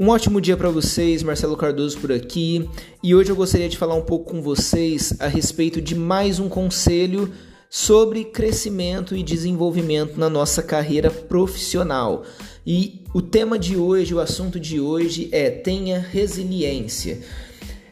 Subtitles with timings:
[0.00, 2.70] Um ótimo dia para vocês, Marcelo Cardoso por aqui,
[3.02, 6.48] e hoje eu gostaria de falar um pouco com vocês a respeito de mais um
[6.48, 7.32] conselho
[7.68, 12.22] sobre crescimento e desenvolvimento na nossa carreira profissional.
[12.64, 17.18] E o tema de hoje, o assunto de hoje é tenha resiliência.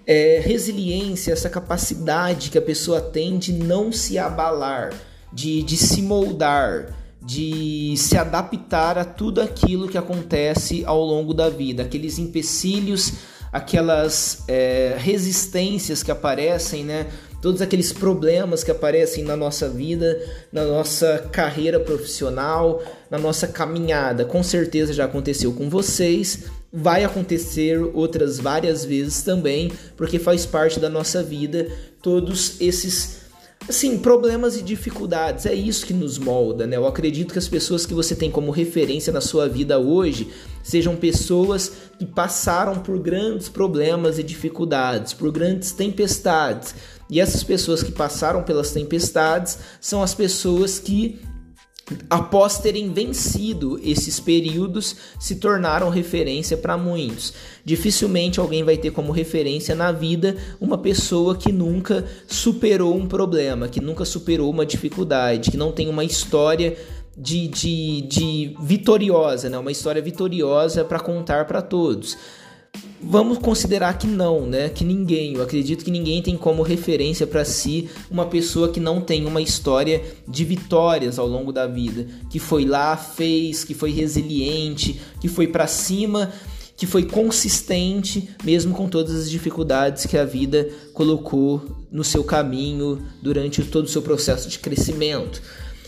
[0.06, 4.92] É, resiliência, essa capacidade que a pessoa tem de não se abalar,
[5.32, 11.50] de, de se moldar de se adaptar a tudo aquilo que acontece ao longo da
[11.50, 13.14] vida, aqueles empecilhos,
[13.52, 17.08] aquelas é, resistências que aparecem, né?
[17.42, 20.18] Todos aqueles problemas que aparecem na nossa vida,
[20.52, 24.24] na nossa carreira profissional, na nossa caminhada.
[24.24, 30.78] Com certeza já aconteceu com vocês, vai acontecer outras várias vezes também, porque faz parte
[30.78, 31.68] da nossa vida
[32.00, 33.25] todos esses
[33.68, 36.76] Assim, problemas e dificuldades, é isso que nos molda, né?
[36.76, 40.28] Eu acredito que as pessoas que você tem como referência na sua vida hoje
[40.62, 46.76] sejam pessoas que passaram por grandes problemas e dificuldades, por grandes tempestades.
[47.10, 51.20] E essas pessoas que passaram pelas tempestades são as pessoas que
[52.10, 57.32] após terem vencido esses períodos, se tornaram referência para muitos.
[57.64, 63.68] Dificilmente alguém vai ter como referência na vida uma pessoa que nunca superou um problema,
[63.68, 66.76] que nunca superou uma dificuldade, que não tem uma história
[67.16, 69.56] de, de, de vitoriosa, né?
[69.56, 72.18] uma história vitoriosa para contar para todos.
[73.02, 74.68] Vamos considerar que não, né?
[74.68, 79.00] Que ninguém, eu acredito que ninguém tem como referência para si uma pessoa que não
[79.00, 83.92] tem uma história de vitórias ao longo da vida, que foi lá, fez, que foi
[83.92, 86.32] resiliente, que foi para cima,
[86.76, 93.02] que foi consistente, mesmo com todas as dificuldades que a vida colocou no seu caminho
[93.22, 95.40] durante todo o seu processo de crescimento.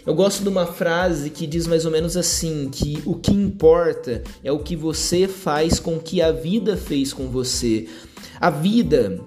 [0.09, 4.23] Eu gosto de uma frase que diz mais ou menos assim: que o que importa
[4.43, 7.87] é o que você faz com o que a vida fez com você.
[8.41, 9.21] A vida,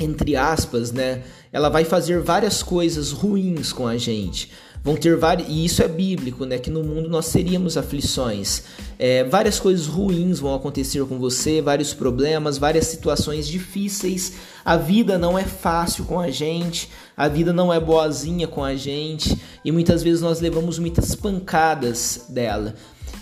[0.00, 1.22] entre aspas, né?
[1.52, 4.50] Ela vai fazer várias coisas ruins com a gente
[4.86, 6.58] vão ter vários e isso é bíblico, né?
[6.58, 8.62] Que no mundo nós teríamos aflições,
[8.96, 14.34] é, várias coisas ruins vão acontecer com você, vários problemas, várias situações difíceis.
[14.64, 18.76] A vida não é fácil com a gente, a vida não é boazinha com a
[18.76, 22.72] gente e muitas vezes nós levamos muitas pancadas dela.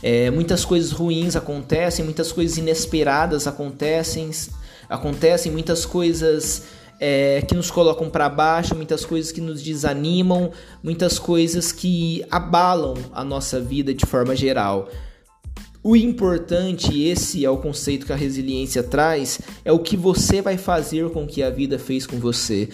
[0.02, 4.30] É, muitas coisas ruins acontecem, muitas coisas inesperadas acontecem,
[4.86, 6.64] acontecem muitas coisas
[7.00, 10.50] é, que nos colocam para baixo, muitas coisas que nos desanimam,
[10.82, 14.88] muitas coisas que abalam a nossa vida de forma geral.
[15.82, 20.56] O importante, esse é o conceito que a resiliência traz, é o que você vai
[20.56, 22.70] fazer com o que a vida fez com você.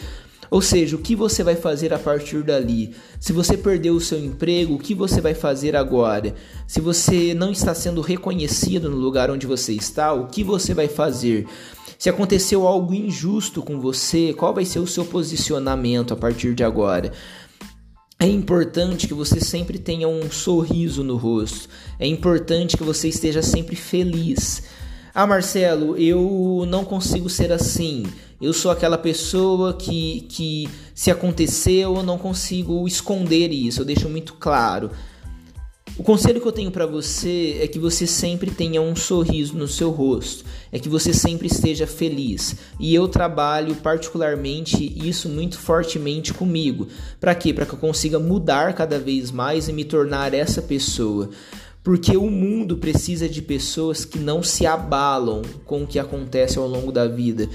[0.51, 2.93] Ou seja, o que você vai fazer a partir dali?
[3.21, 6.35] Se você perdeu o seu emprego, o que você vai fazer agora?
[6.67, 10.89] Se você não está sendo reconhecido no lugar onde você está, o que você vai
[10.89, 11.47] fazer?
[11.97, 16.65] Se aconteceu algo injusto com você, qual vai ser o seu posicionamento a partir de
[16.65, 17.13] agora?
[18.19, 21.69] É importante que você sempre tenha um sorriso no rosto.
[21.99, 24.63] É importante que você esteja sempre feliz.
[25.15, 28.05] Ah, Marcelo, eu não consigo ser assim.
[28.41, 33.81] Eu sou aquela pessoa que, que se aconteceu, eu não consigo esconder isso.
[33.81, 34.91] Eu deixo muito claro.
[35.99, 39.69] O conselho que eu tenho para você é que você sempre tenha um sorriso no
[39.69, 42.57] seu rosto, é que você sempre esteja feliz.
[42.79, 46.89] E eu trabalho particularmente isso muito fortemente comigo.
[47.21, 47.53] Para quê?
[47.53, 51.29] Para que eu consiga mudar cada vez mais e me tornar essa pessoa.
[51.83, 56.67] Porque o mundo precisa de pessoas que não se abalam com o que acontece ao
[56.67, 57.49] longo da vida.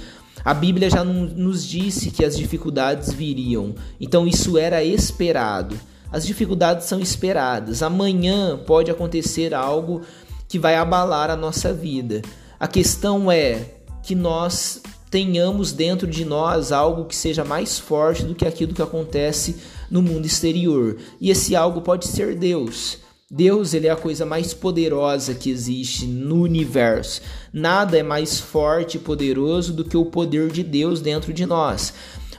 [0.43, 5.75] A Bíblia já nos disse que as dificuldades viriam, então isso era esperado.
[6.11, 7.81] As dificuldades são esperadas.
[7.81, 10.01] Amanhã pode acontecer algo
[10.47, 12.21] que vai abalar a nossa vida.
[12.59, 18.35] A questão é que nós tenhamos dentro de nós algo que seja mais forte do
[18.35, 19.57] que aquilo que acontece
[19.89, 20.97] no mundo exterior.
[21.19, 22.99] E esse algo pode ser Deus.
[23.31, 27.22] Deus ele é a coisa mais poderosa que existe no universo.
[27.51, 31.91] Nada é mais forte e poderoso do que o poder de Deus dentro de nós.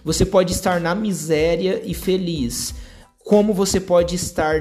[0.04, 2.72] Você pode estar na miséria e feliz,
[3.18, 4.60] como você pode estar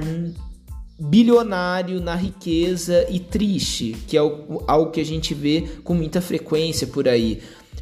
[0.97, 6.87] bilionário na riqueza e triste, que é algo que a gente vê com muita frequência
[6.87, 7.41] por aí.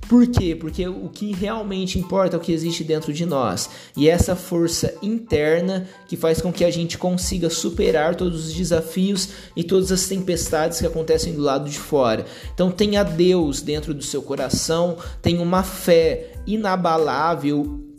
[0.09, 0.55] Por quê?
[0.55, 3.69] Porque o que realmente importa é o que existe dentro de nós.
[3.95, 9.29] E essa força interna que faz com que a gente consiga superar todos os desafios
[9.55, 12.25] e todas as tempestades que acontecem do lado de fora.
[12.53, 17.92] Então tenha Deus dentro do seu coração, tenha uma fé inabalável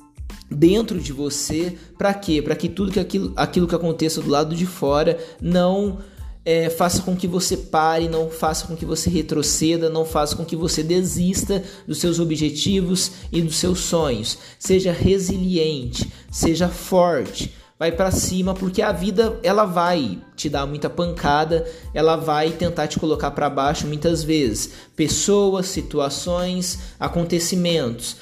[0.51, 2.41] dentro de você, para quê?
[2.43, 5.99] Para que tudo que aquilo, aquilo que aconteça do lado de fora não
[6.45, 10.45] é, faça com que você pare, não faça com que você retroceda, não faça com
[10.45, 14.39] que você desista dos seus objetivos e dos seus sonhos.
[14.59, 20.89] Seja resiliente, seja forte vai para cima porque a vida ela vai te dar muita
[20.89, 24.73] pancada, ela vai tentar te colocar para baixo muitas vezes.
[24.95, 28.17] Pessoas, situações, acontecimentos,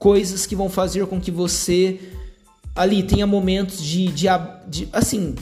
[0.00, 2.00] coisas que vão fazer com que você
[2.74, 4.26] ali tenha momentos de, de,
[4.66, 5.34] de assim,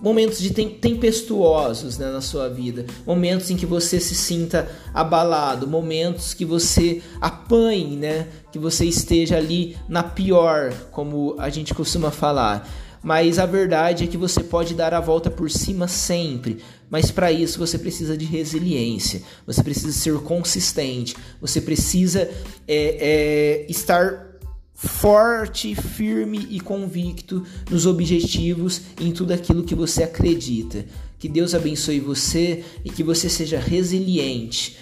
[0.00, 6.32] momentos de tempestuosos né, na sua vida, momentos em que você se sinta abalado, momentos
[6.32, 12.66] que você apanhe, né, que você esteja ali na pior, como a gente costuma falar.
[13.02, 16.58] Mas a verdade é que você pode dar a volta por cima sempre.
[16.90, 22.28] Mas para isso você precisa de resiliência, você precisa ser consistente, você precisa
[22.66, 24.28] é, é, estar
[24.74, 30.84] forte, firme e convicto nos objetivos e em tudo aquilo que você acredita.
[31.18, 34.78] Que Deus abençoe você e que você seja resiliente.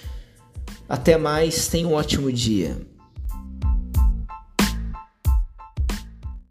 [0.88, 2.80] Até mais, tenha um ótimo dia.